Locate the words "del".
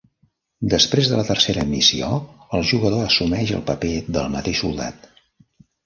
4.19-4.37